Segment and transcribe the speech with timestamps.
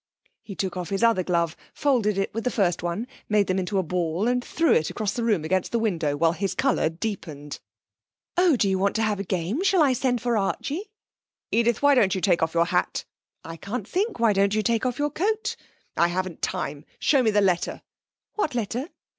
[0.41, 3.77] He took off his other glove, folded it with the first one, made them into
[3.77, 7.59] a ball, and threw it across the room against the window, while his colour deepened.
[8.35, 9.63] 'Oh, do you want to have a game?
[9.63, 10.89] Shall I send for Archie?'
[11.51, 13.05] 'Edith, why don't you take off your hat?'
[13.43, 14.19] 'I can't think.
[14.19, 15.55] Why don't you take off your coat?'
[15.95, 16.83] 'I haven't time.
[16.97, 17.83] Show me that letter.'
[18.33, 18.89] 'What letter?'